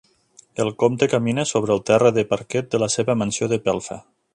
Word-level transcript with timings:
El 0.63 0.71
comte 0.83 1.09
camina 1.11 1.45
sobre 1.51 1.75
el 1.75 1.85
terra 1.91 2.13
de 2.19 2.27
parquet 2.35 2.73
de 2.77 2.81
la 2.87 2.93
seva 2.97 3.21
mansió 3.25 3.55
de 3.57 3.67
pelfa. 3.69 4.05